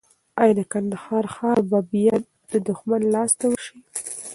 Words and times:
ایا 0.41 0.53
د 0.59 0.61
کندهار 0.71 1.25
ښار 1.35 1.59
به 1.69 1.79
بیا 1.91 2.15
د 2.51 2.53
دښمن 2.67 3.01
لاس 3.13 3.31
ته 3.39 3.45
ورشي؟ 3.49 3.77